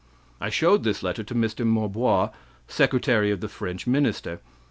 "I 0.39 0.49
showed 0.49 0.81
this 0.83 1.03
letter 1.03 1.23
to 1.23 1.35
Mr. 1.35 1.63
Morbois, 1.63 2.31
secretary 2.67 3.29
of 3.29 3.39
the 3.39 3.47
French 3.47 3.85
minister. 3.85 4.39